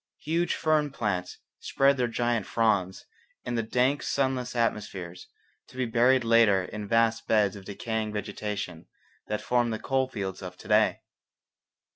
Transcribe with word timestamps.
Huge 0.23 0.55
fern 0.55 0.89
plants 0.89 1.37
spread 1.59 1.97
their 1.97 2.07
giant 2.07 2.47
fronds 2.47 3.05
in 3.45 3.53
the 3.53 3.61
dank 3.61 4.01
sunless 4.01 4.55
atmospheres, 4.55 5.27
to 5.67 5.77
be 5.77 5.85
buried 5.85 6.23
later 6.23 6.63
in 6.63 6.87
vast 6.87 7.27
beds 7.27 7.55
of 7.55 7.65
decaying 7.65 8.11
vegetation 8.11 8.87
that 9.27 9.41
form 9.41 9.69
the 9.69 9.77
coal 9.77 10.07
fields 10.07 10.41
of 10.41 10.57
to 10.57 10.67
day. 10.67 11.01